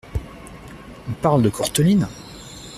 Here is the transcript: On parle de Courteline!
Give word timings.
On 1.09 1.13
parle 1.13 1.43
de 1.43 1.49
Courteline! 1.49 2.07